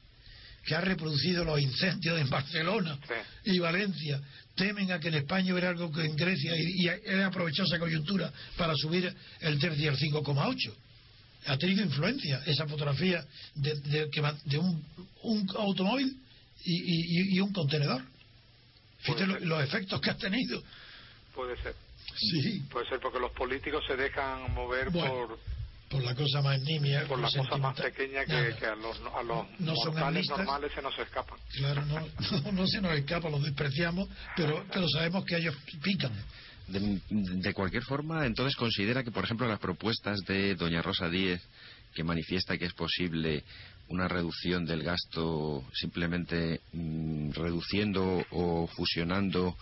[0.66, 2.98] que ha reproducido los incendios en Barcelona
[3.44, 4.20] y Valencia
[4.54, 7.78] temen a que en España hubiera algo que en Grecia y, y él aprovechó esa
[7.78, 9.10] coyuntura para subir
[9.40, 10.74] el tercio al 5,8
[11.46, 13.24] ha tenido influencia esa fotografía
[13.54, 14.84] de, de, de un,
[15.22, 16.20] un, automóvil
[16.64, 18.02] y, y, un contenedor.
[19.00, 20.62] Fíjate los efectos que ha tenido.
[21.34, 21.74] Puede ser.
[22.16, 22.62] Sí.
[22.70, 25.38] Puede ser porque los políticos se dejan mover por
[25.88, 29.46] por la cosa más nimia, por la cosa más pequeña que, a los, a los
[29.60, 31.38] no mortales normales se nos escapan.
[31.52, 36.12] Claro, no, no, se nos escapa, los despreciamos, pero, pero sabemos que ellos pican.
[36.68, 41.42] De, cualquier forma, entonces considera que, por ejemplo, las propuestas de doña Rosa Díez,
[41.94, 43.42] que manifiesta que es posible
[43.88, 49.56] una reducción del gasto simplemente mm, reduciendo o fusionando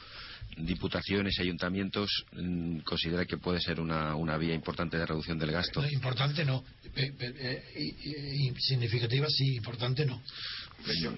[0.56, 5.86] diputaciones y ayuntamientos, mm, considera que puede ser una, vía importante de reducción del gasto.
[5.88, 6.64] importante no.
[6.96, 10.20] Eh, significativa sí, importante no.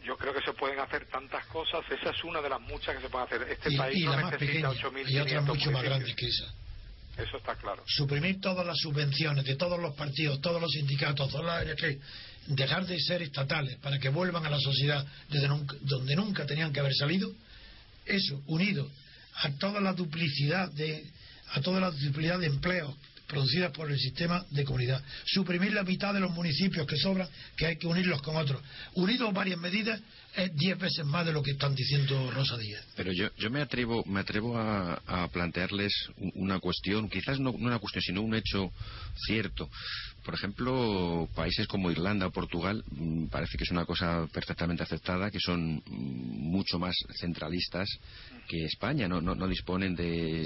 [0.03, 1.85] Yo, creo que se pueden hacer tantas cosas.
[1.91, 3.43] Esa es una de las muchas que se pueden hacer.
[3.51, 6.55] Este país no necesita 8.000 Y otras mucho más grandes que esa.
[7.19, 7.83] Eso está claro.
[7.87, 11.67] Suprimir todas las subvenciones de todos los partidos, todos los sindicatos, todas
[12.47, 15.49] dejar de ser estatales para que vuelvan a la sociedad desde
[15.81, 17.31] donde nunca tenían que haber salido.
[18.07, 18.89] Eso, unido
[19.35, 21.05] a toda la duplicidad de
[21.51, 22.95] a toda la duplicidad de empleos
[23.29, 25.03] producidas por el sistema de comunidad.
[25.27, 28.61] Suprimir la mitad de los municipios que sobran, que hay que unirlos con otros.
[28.95, 30.01] Unidos varias medidas
[30.37, 32.85] es diez veces más de lo que están diciendo Rosa Díaz.
[32.97, 35.93] Pero yo, yo me atrevo, me atrevo a, plantearles
[36.35, 38.71] una cuestión, quizás no, una cuestión, sino un hecho
[39.27, 39.69] cierto.
[40.25, 45.31] Por ejemplo, países como Irlanda o Portugal mm, parece que es una cosa perfectamente aceptada,
[45.31, 47.89] que son mm, mucho más centralistas
[48.49, 50.45] que España, no, no, disponen de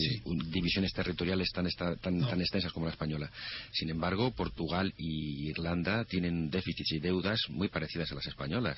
[0.50, 1.68] divisiones territoriales tan,
[2.00, 3.30] tan, extensas como la española.
[3.72, 8.76] Sin embargo, Portugal y Irlanda tienen déficits y deudas muy parecidas a las españolas.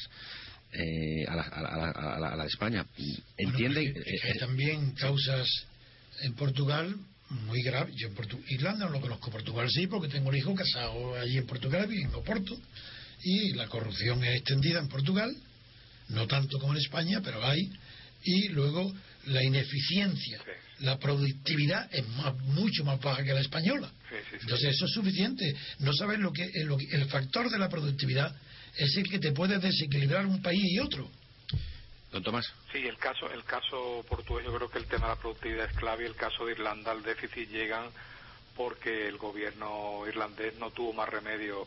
[0.76, 2.84] Eh, a, la, de España.
[3.36, 3.94] ¿Entienden?
[4.24, 5.46] hay también causas
[6.22, 6.96] en Portugal
[7.46, 7.94] muy graves.
[7.96, 11.46] Yo en Irlanda no lo conozco, Portugal sí, porque tengo un hijo casado allí en
[11.46, 12.56] Portugal, y en Oporto,
[13.22, 15.34] y la corrupción es extendida en Portugal,
[16.08, 17.70] no tanto como en España, pero hay,
[18.24, 18.92] y luego
[19.26, 20.40] la ineficiencia,
[20.80, 22.04] la productividad es
[22.46, 23.90] mucho más baja que la española.
[24.40, 25.54] Entonces eso es suficiente.
[25.78, 28.34] No sabes lo que, lo que el factor de la productividad
[28.76, 31.08] es el que te puede desequilibrar un país y otro.
[32.12, 32.46] Don Tomás.
[32.72, 35.76] Sí, el caso, el caso portugués, yo creo que el tema de la productividad es
[35.76, 37.90] clave y el caso de Irlanda, el déficit llegan
[38.54, 41.66] porque el gobierno irlandés no tuvo más remedio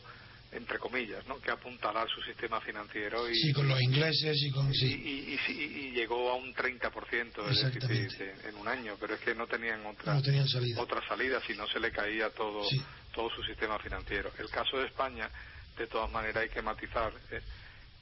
[0.54, 1.40] entre comillas, ¿no?
[1.42, 3.30] que apuntalar su sistema financiero.
[3.30, 4.74] Y, sí, con los ingleses y con...
[4.74, 5.38] Sí.
[5.50, 9.86] Y, llegó a un 30% de déficit en un año, pero es que no tenían
[9.86, 10.80] otra, no tenían salida.
[10.80, 12.64] otra salida, si no se le caía todo,
[13.14, 14.32] todo su sistema financiero.
[14.40, 15.30] El caso de España
[15.78, 17.42] de todas maneras hay que matizar eh,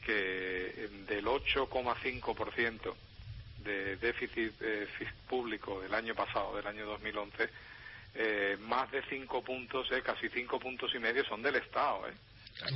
[0.06, 2.96] que del 8,5%
[3.64, 4.88] de déficit eh,
[5.28, 7.50] público del año pasado, del año 2011,
[8.16, 12.04] eh, más de 5 puntos, casi 5 puntos y medio son del Estado.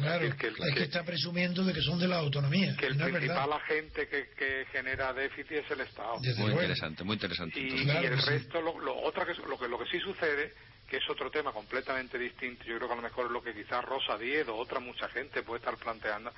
[0.02, 0.52] Claro, es que,
[0.84, 2.76] está presumiendo de que son de la autonomía.
[2.76, 6.18] Que el principal agente que, que, genera déficit es el Estado.
[6.38, 7.58] muy interesante, muy interesante.
[7.58, 10.54] Y, el resto, lo, otra que, lo, que, lo que sí sucede
[10.90, 13.54] que es otro tema completamente distinto, yo creo que a lo mejor es lo que
[13.54, 16.32] quizás Rosa Díez o otra mucha gente puede estar planteando,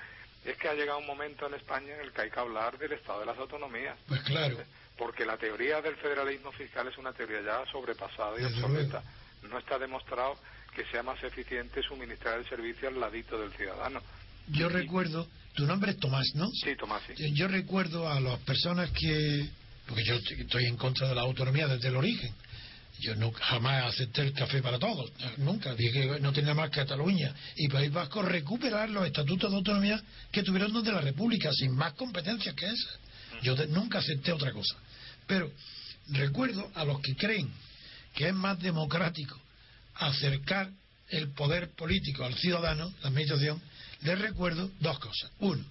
[0.44, 2.92] es que ha llegado un momento en España en el que hay que hablar del
[2.92, 3.98] Estado de las autonomías.
[4.08, 4.58] Pues claro.
[4.98, 9.04] Porque la teoría del federalismo fiscal es una teoría ya sobrepasada y obsoleta.
[9.44, 10.38] No está demostrado
[10.76, 14.02] que sea más eficiente suministrar el servicio al ladito del ciudadano.
[14.48, 16.50] Yo recuerdo, tu nombre es Tomás, ¿no?
[16.52, 17.34] Sí, Tomás, sí.
[17.34, 19.50] Yo recuerdo a las personas que,
[19.88, 22.34] porque yo estoy en contra de la autonomía desde el origen,
[23.02, 25.74] yo no, jamás acepté el café para todos, nunca.
[25.74, 30.44] Dije que no tenía más Cataluña y País Vasco recuperar los estatutos de autonomía que
[30.44, 33.00] tuvieron de la República, sin más competencias que esas.
[33.42, 34.76] Yo nunca acepté otra cosa.
[35.26, 35.52] Pero
[36.10, 37.52] recuerdo a los que creen
[38.14, 39.40] que es más democrático
[39.96, 40.70] acercar
[41.10, 43.62] el poder político al ciudadano, la administración,
[44.04, 45.32] les recuerdo dos cosas.
[45.40, 45.64] Uno,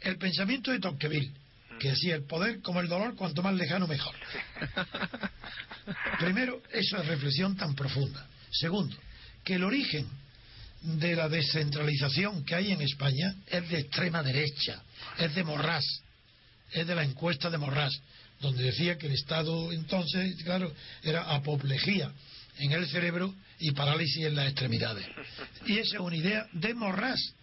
[0.00, 1.32] el pensamiento de Tocqueville,
[1.78, 4.14] que decía el poder como el dolor, cuanto más lejano mejor.
[6.18, 8.26] Primero, esa reflexión tan profunda.
[8.50, 8.96] Segundo,
[9.44, 10.06] que el origen
[10.82, 14.82] de la descentralización que hay en España es de extrema derecha,
[15.18, 15.84] es de Morras,
[16.72, 17.92] es de la encuesta de Morras,
[18.40, 22.12] donde decía que el Estado entonces, claro, era apoplejía
[22.58, 25.06] en el cerebro y parálisis en las extremidades.
[25.66, 27.34] Y esa es una idea de Morras.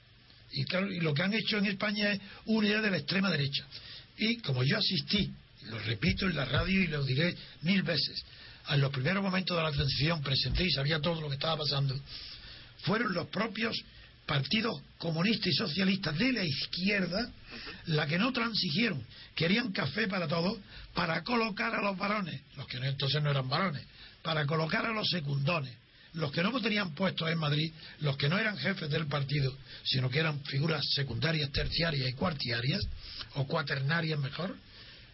[0.51, 3.29] Y, claro, y lo que han hecho en España es una idea de la extrema
[3.29, 3.65] derecha.
[4.17, 5.31] Y como yo asistí,
[5.63, 8.23] lo repito en la radio y lo diré mil veces,
[8.69, 11.95] en los primeros momentos de la transición presenté y sabía todo lo que estaba pasando,
[12.83, 13.75] fueron los propios
[14.25, 17.29] partidos comunistas y socialistas de la izquierda
[17.85, 20.57] la que no transigieron, querían café para todos,
[20.93, 23.85] para colocar a los varones, los que entonces no eran varones,
[24.23, 25.73] para colocar a los secundones,
[26.15, 30.09] los que no tenían puestos en Madrid, los que no eran jefes del partido, sino
[30.09, 32.81] que eran figuras secundarias, terciarias y cuartiarias,
[33.35, 34.55] o cuaternarias mejor,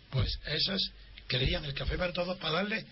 [0.09, 0.79] pues esas
[1.27, 2.85] querían el café para todos para darle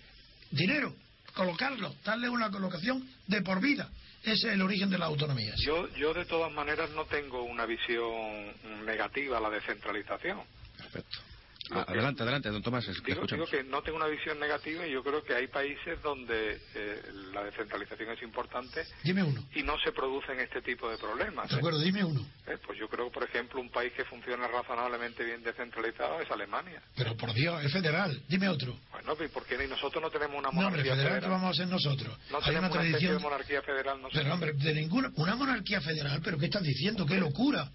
[0.51, 0.95] dinero,
[1.33, 3.89] colocarlo, darle una colocación de por vida.
[4.23, 5.53] Ese es el origen de la autonomía.
[5.57, 8.53] Yo, yo de todas maneras no tengo una visión
[8.85, 10.41] negativa a la descentralización.
[10.77, 11.28] Perfecto.
[11.71, 12.85] Ah, adelante, adelante, don Tomás.
[13.05, 16.59] Digo, digo, que no tengo una visión negativa y yo creo que hay países donde
[16.75, 17.01] eh,
[17.33, 18.85] la descentralización es importante.
[19.03, 19.45] Dime uno.
[19.53, 21.49] Y no se producen este tipo de problemas.
[21.49, 22.25] De acuerdo, dime uno.
[22.47, 26.81] Eh, pues yo creo, por ejemplo, un país que funciona razonablemente bien descentralizado es Alemania.
[26.95, 28.21] Pero por Dios, es federal.
[28.27, 28.77] Dime otro.
[28.91, 31.21] Bueno, ¿y por qué nosotros no tenemos una monarquía no, hombre, federal?
[31.21, 32.17] que vamos a ser nosotros?
[32.31, 33.17] No hay tenemos una tradición.
[33.17, 34.23] de monarquía federal nosotros.
[34.23, 35.11] Pero, hombre, de ninguna.
[35.15, 37.05] Una monarquía federal, ¿pero qué estás diciendo?
[37.05, 37.69] ¡Qué locura!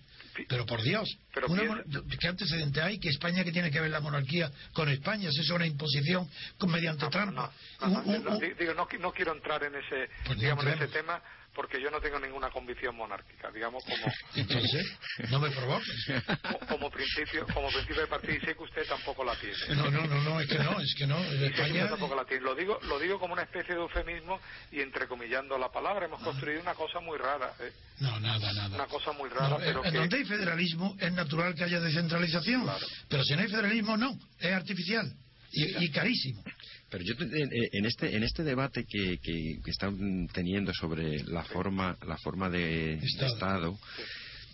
[0.48, 1.46] Pero por Dios, Pero
[2.20, 2.98] ¿qué antecedente hay?
[2.98, 5.28] que España que tiene que ver la monarquía con España?
[5.28, 7.52] ¿Es eso una imposición con, mediante no, trampa?
[7.80, 11.22] No, no, no, digo, no, quiero entrar en ese, Pues digamos, en ese tema
[11.54, 14.86] porque yo no tengo ninguna convicción monárquica, digamos, como, Entonces,
[15.30, 16.06] no me provoques.
[16.42, 19.56] como, como principio como principio de partido y sé que usted tampoco la tiene.
[19.76, 21.18] No, no, no, no, es que no, es que no.
[21.20, 21.88] Usted España.
[21.88, 22.42] tampoco la tiene.
[22.44, 24.40] Lo digo, lo digo como una especie de eufemismo
[24.72, 26.06] y entrecomillando la palabra.
[26.06, 27.72] Hemos construido una cosa muy rara, ¿eh?
[28.00, 28.74] No, nada, nada.
[28.74, 29.98] una cosa muy rara, No, pero en que...
[29.98, 32.62] donde hay federalismo es natural que haya descentralización.
[32.64, 32.86] Claro.
[33.08, 34.18] Pero si no hay federalismo, no.
[34.38, 35.12] Es artificial
[35.52, 36.42] y, y carísimo.
[36.94, 37.14] Pero yo
[37.72, 42.48] en, este en este debate que, que- que están teniendo sobre la forma la forma
[42.48, 43.32] de de Estado.
[43.34, 43.78] Estado,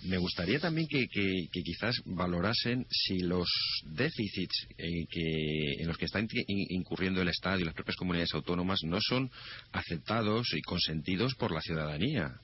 [0.04, 3.46] me gustaría también que, que- que quizás valorasen si los
[3.84, 8.78] déficits en, que, en los que está incurriendo el Estado y las propias comunidades autónomas
[8.84, 9.30] no son
[9.72, 12.40] aceptados y consentidos por la ciudadanía.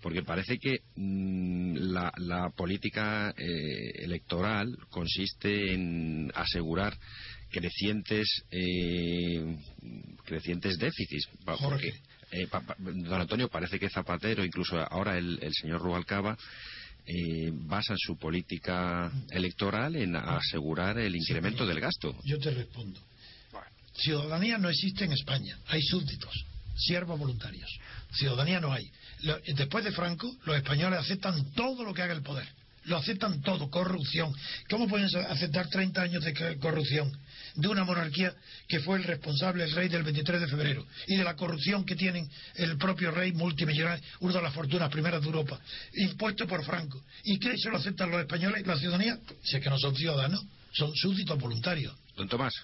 [0.00, 6.96] Porque parece que mm, la, la política eh, electoral consiste en asegurar
[7.50, 9.56] crecientes eh,
[10.24, 11.28] crecientes déficits.
[11.44, 11.62] Jorge.
[11.62, 11.88] porque,
[12.32, 16.36] eh, pa- pa- don Antonio parece que Zapatero, incluso ahora el, el señor Rubalcaba,
[17.06, 22.16] eh, basan su política electoral en asegurar el incremento del gasto.
[22.24, 23.00] Yo te respondo.
[23.94, 25.58] Ciudadanía no existe en España.
[25.66, 26.32] Hay súbditos,
[26.76, 27.68] siervos voluntarios.
[28.12, 28.88] Ciudadanía no hay.
[29.22, 32.48] Lo- después de Franco, los españoles aceptan todo lo que haga el poder.
[32.84, 34.34] Lo aceptan todo, corrupción.
[34.68, 37.12] ¿Cómo pueden aceptar 30 años de corrupción
[37.54, 38.34] de una monarquía
[38.68, 41.96] que fue el responsable, el rey del 23 de febrero, y de la corrupción que
[41.96, 45.60] tienen el propio rey multimillonario, una de las fortunas primeras de Europa,
[45.94, 47.02] impuesto por Franco?
[47.24, 48.66] ¿Y qué eso lo aceptan los españoles?
[48.66, 51.94] La ciudadanía, si es que no son ciudadanos, son súbditos voluntarios.
[52.16, 52.54] Don Tomás,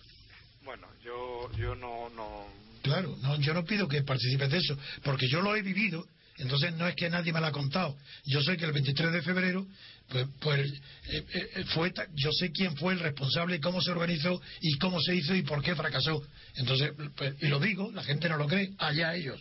[0.64, 2.46] bueno, yo, yo no, no,
[2.82, 6.06] Claro, no, yo no pido que participes de eso, porque yo lo he vivido,
[6.38, 7.96] entonces no es que nadie me lo ha contado.
[8.24, 9.66] Yo sé que el 23 de febrero,
[10.08, 10.72] pues, pues
[11.08, 14.76] eh, eh, fue, ta- yo sé quién fue el responsable, y cómo se organizó y
[14.78, 16.22] cómo se hizo y por qué fracasó.
[16.56, 19.40] Entonces, pues, y lo digo, la gente no lo cree, allá ellos.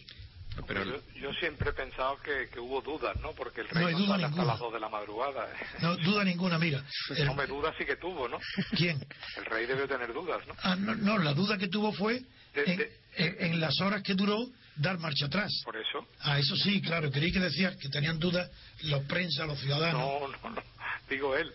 [0.67, 3.33] pero yo, yo siempre he pensado que, que hubo dudas, ¿no?
[3.33, 5.45] Porque el rey No hay duda hasta las 2 de la madrugada.
[5.51, 5.65] ¿eh?
[5.81, 6.81] No duda ninguna, mira.
[7.15, 8.39] el- No me duda sí que tuvo, ¿no?
[8.77, 9.05] ¿Quién?
[9.37, 10.55] El rey debió tener dudas, ¿no?
[10.63, 12.21] Ah, no, no, la duda que tuvo fue
[12.53, 14.37] De- en, de- en- en las horas que duró
[14.77, 15.51] dar marcha atrás.
[15.63, 16.07] Por eso.
[16.21, 18.49] Ah, eso sí, claro, creí que decías que tenían dudas
[18.83, 20.01] los prensa, los ciudadanos.
[20.01, 20.63] No, no, no.
[21.09, 21.51] Digo él.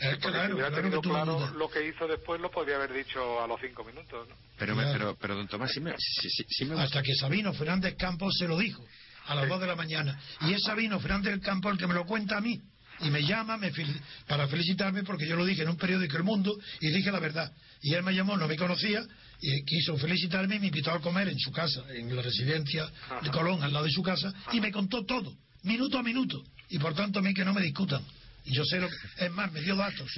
[0.00, 1.52] Eh, claro, si hubiera claro tenido que claro dudas.
[1.54, 4.34] lo que hizo después, lo podría haber dicho a los cinco minutos, ¿no?
[4.56, 4.98] pero, me- Claro.
[4.98, 7.96] pero, pero don Tomás, sí me, sí- sí- sí me gusta- hasta que Sabino Fernández
[7.96, 8.84] Campos se lo dijo
[9.26, 10.20] a las 2 de la mañana.
[10.42, 12.60] Y es Sabino Fernández Campos el que me lo cuenta a mí.
[13.00, 16.24] Y me llama me fel- para felicitarme porque yo lo dije en un periódico El
[16.24, 17.52] Mundo y dije la verdad.
[17.82, 19.02] Y él me llamó, no me conocía,
[19.40, 22.86] y quiso felicitarme y me invitó a comer en su casa, en la residencia
[23.22, 23.30] de.
[23.30, 26.42] Colón, al lado de su casa, y me contó todo, minuto a minuto.
[26.70, 28.02] Y por tanto a mí que no me discutan.
[28.44, 28.96] Y yo sé lo que...
[29.24, 30.10] Es más, me dio datos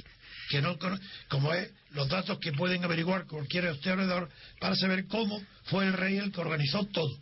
[0.49, 4.29] que no cono- como es los datos que pueden averiguar cualquier historiador
[4.59, 7.17] para saber cómo fue el rey el que organizó todo.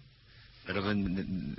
[0.70, 0.84] Pero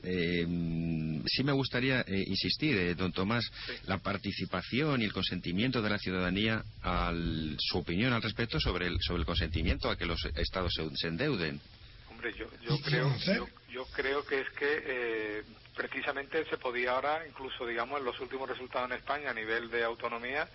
[0.05, 3.45] eh, mm, sí me gustaría eh, insistir, eh, don Tomás,
[3.87, 8.99] la participación y el consentimiento de la ciudadanía, al, su opinión al respecto sobre el,
[9.01, 11.61] sobre el consentimiento a que los estados se, se endeuden.
[12.09, 15.43] Hombre, yo, yo ¿Y creo, yo, yo creo que es que eh,
[15.75, 19.83] precisamente se podía ahora, incluso digamos en los últimos resultados en España a nivel de
[19.83, 20.49] autonomía,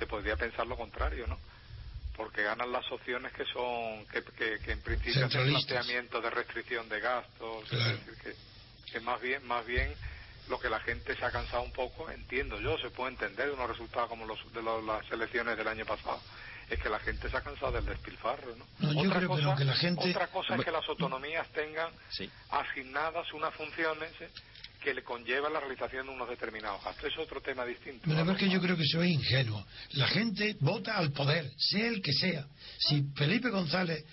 [0.00, 1.38] se podría pensar lo contrario, ¿no?
[2.20, 4.22] Porque ganan las opciones que son que,
[4.58, 9.46] que, en principio hacen planteamiento de restricción de gastos es decir que, que más bien
[9.46, 9.90] más bien
[10.50, 13.54] lo que la gente se ha cansado un poco entiendo yo se puede entender de
[13.54, 16.20] unos resultados como los de las elecciones del año pasado
[16.68, 19.00] es que la gente se ha cansado del despilfarro, ¿no?
[19.00, 20.10] otra cosa, que, la gente...
[20.10, 21.90] Otra cosa es que las autonomías tengan
[22.50, 24.30] asignadas unas funciones ¿eh?
[24.80, 27.12] Que le conllevan la realización de unos determinados gastos.
[27.12, 28.02] Es otro tema distinto.
[28.04, 29.64] Pero es que yo creo que es ingenuo.
[29.92, 32.46] La gente vota al poder, sea el que sea.
[32.78, 34.04] Si Felipe González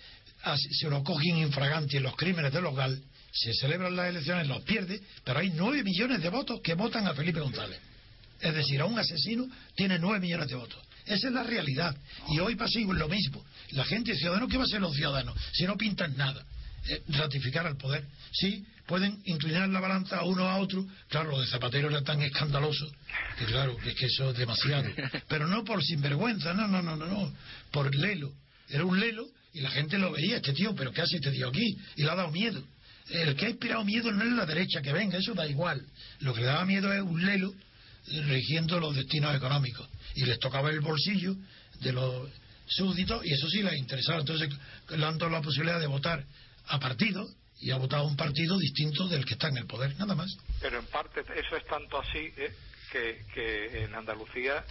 [0.55, 3.01] se lo cogen infraganti en los crímenes de local,
[3.31, 7.13] se celebran las elecciones, los pierde, pero hay nueve millones de votos que votan a
[7.13, 7.79] Felipe González.
[8.39, 10.81] Es decir, a un asesino tiene nueve millones de votos.
[11.05, 11.95] Esa es la realidad.
[12.29, 13.43] Y hoy pasa lo mismo.
[13.71, 15.35] La gente, ciudadano, ¿qué va a ser los ciudadanos?
[15.53, 16.45] Si no pintan nada.
[16.89, 18.05] Eh, ratificar al poder.
[18.31, 20.85] Sí, pueden inclinar la balanza a uno a otro.
[21.09, 22.89] Claro, lo de Zapatero era tan escandaloso
[23.37, 24.89] que, claro, es que eso es demasiado.
[25.27, 27.33] Pero no por sinvergüenza, no, no, no, no, no.
[27.71, 28.31] Por lelo.
[28.69, 31.47] Era un lelo y la gente lo veía, este tío, pero ¿qué hace este tío
[31.47, 31.77] aquí?
[31.95, 32.61] Y le ha dado miedo.
[33.09, 35.81] El que ha inspirado miedo no es la derecha que venga, eso da igual.
[36.19, 37.53] Lo que le daba miedo es un lelo
[38.27, 41.35] rigiendo los destinos económicos y les tocaba el bolsillo
[41.79, 42.29] de los
[42.67, 44.19] súbditos y eso sí les interesaba.
[44.19, 44.49] Entonces
[44.89, 46.23] le han dado la posibilidad de votar
[46.67, 47.27] a partido
[47.59, 50.35] y ha votado un partido distinto del que está en el poder, nada más.
[50.61, 52.53] Pero en parte eso es tanto así ¿eh?
[53.33, 54.63] que, en Andalucía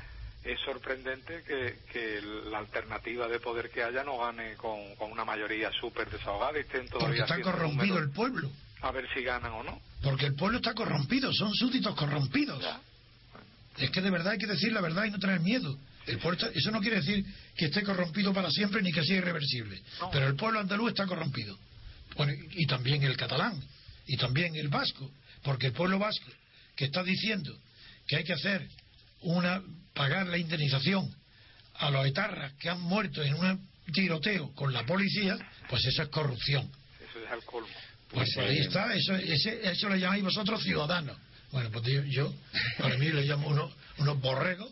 [0.44, 2.20] es sorprendente que,
[2.50, 4.78] la alternativa de poder que haya no gane con,
[5.10, 8.50] una mayoría súper desahogada y estén todavía Porque está corrompido el pueblo.
[8.82, 9.80] A ver si ganan o no.
[10.02, 12.64] Porque el pueblo está corrompido, son súbditos corrompidos.
[13.78, 15.76] Es que de verdad hay que decir la verdad y no tener miedo.
[16.06, 17.24] El pueblo eso no quiere decir
[17.56, 19.82] que esté corrompido para siempre ni que sea irreversible.
[20.12, 21.58] Pero el pueblo andaluz está corrompido.
[22.52, 23.62] Y también el catalán.
[24.06, 25.10] Y también el vasco.
[25.42, 26.30] Porque el pueblo vasco
[26.74, 27.56] que está diciendo
[28.06, 28.68] que hay que hacer
[29.22, 29.62] una
[29.94, 31.12] pagar la indemnización
[31.74, 36.08] a los etarras que han muerto en un tiroteo con la policía, pues eso es
[36.08, 36.70] corrupción.
[37.08, 37.68] Eso es el colmo.
[38.08, 41.16] Pues, pues ahí está, eso, ese, eso lo llamáis vosotros ciudadanos.
[41.50, 42.32] Bueno, pues yo,
[42.78, 44.70] para mí le llamo unos, unos borregos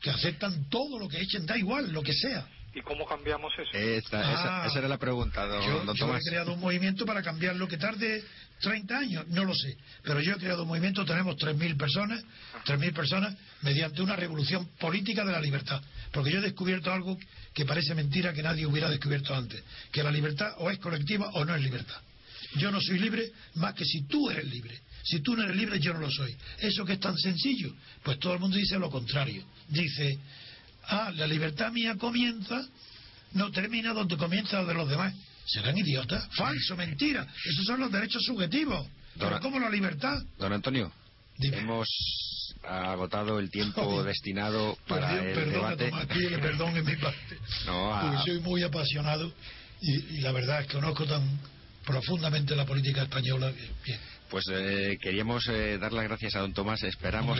[0.00, 2.46] que aceptan todo lo que echen, da igual, lo que sea.
[2.78, 3.76] ¿Y cómo cambiamos eso?
[3.76, 7.66] esa, esa, era la pregunta, don, yo, yo he creado un movimiento para cambiar lo
[7.66, 8.22] que tarde
[8.60, 9.76] 30 años, no lo sé.
[10.04, 12.22] Pero yo he creado un movimiento, tenemos 3.000 personas,
[12.66, 15.82] 3.000 personas, mediante una revolución política de la libertad.
[16.12, 17.18] Porque yo he descubierto algo
[17.52, 19.60] que parece mentira que nadie hubiera descubierto antes.
[19.90, 22.00] Que la libertad o es colectiva o no es libertad.
[22.54, 24.78] Yo no soy libre más que si tú eres libre.
[25.02, 26.36] Si tú no eres libre, yo no lo soy.
[26.60, 27.74] Eso que es tan sencillo.
[28.04, 29.44] Pues todo el mundo dice lo contrario.
[29.68, 30.18] Dice,
[30.88, 32.66] ah, la libertad mía comienza,
[33.32, 35.14] no termina donde comienza la de los demás.
[35.46, 36.28] ¿Serán idiotas?
[36.36, 37.26] Falso, mentira.
[37.44, 38.86] Esos son los derechos subjetivos.
[39.18, 40.22] Pero ¿cómo la libertad?
[40.38, 40.92] Don Antonio,
[41.38, 41.88] hemos
[42.62, 46.38] agotado el tiempo destinado para el perdón, debate.
[46.38, 47.38] perdón en mi parte.
[47.66, 49.32] No, Porque soy muy apasionado
[49.80, 51.22] y, la verdad es que conozco tan
[51.84, 53.52] profundamente la política española
[53.84, 53.98] que,
[54.30, 56.82] pues eh, queríamos eh, dar las gracias a don Tomás.
[56.82, 57.38] Esperamos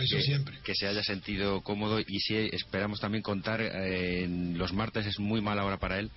[0.63, 3.61] que, se haya sentido cómodo y sí, esperamos también contar.
[3.61, 6.11] Eh, en los martes es muy mala hora para él,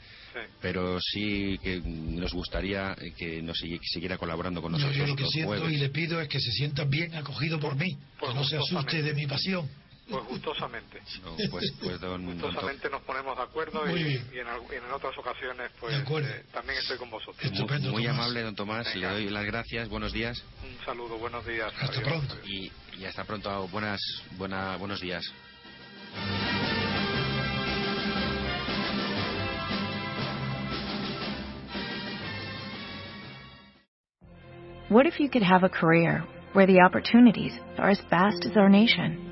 [0.60, 4.96] pero sí que nos gustaría que nos siguiera colaborando con nosotros.
[4.96, 7.96] yo lo que siento y le pido es que se sienta bien acogido por mí,
[8.20, 9.68] que no se asuste de mi pasión.
[10.08, 11.00] Pues gustosamente.
[11.50, 16.98] pues, pues gustosamente nos ponemos de acuerdo y, en, otras ocasiones pues eh, también estoy
[16.98, 17.50] con vosotros.
[17.90, 18.94] muy, amable, don Tomás.
[18.94, 19.88] Le doy las gracias.
[19.88, 20.42] Buenos días.
[20.62, 21.18] Un saludo.
[21.18, 21.72] Buenos días.
[21.80, 22.36] Hasta pronto.
[22.44, 23.68] Y, y, hasta pronto.
[23.68, 24.00] Buenas,
[24.36, 25.24] buena, buenos días.
[34.88, 38.68] What if you could have a career where the opportunities are as vast as our
[38.68, 39.31] nation?